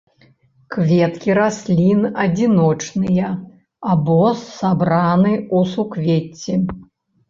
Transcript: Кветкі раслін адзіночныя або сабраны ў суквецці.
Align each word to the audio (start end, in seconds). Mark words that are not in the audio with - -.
Кветкі 0.75 1.35
раслін 1.39 2.01
адзіночныя 2.25 3.29
або 3.93 4.19
сабраны 4.59 5.33
ў 5.57 5.75
суквецці. 5.79 6.63